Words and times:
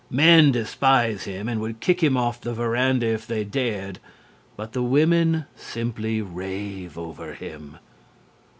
Men 0.09 0.51
despise 0.51 1.25
him 1.25 1.47
and 1.47 1.61
would 1.61 1.79
kick 1.79 2.01
him 2.01 2.17
off 2.17 2.41
the 2.41 2.55
verandah 2.55 3.05
if 3.05 3.27
they 3.27 3.43
dared, 3.43 3.99
but 4.57 4.73
the 4.73 4.81
women 4.81 5.45
simply 5.55 6.23
rave 6.23 6.97
over 6.97 7.35
him. 7.35 7.77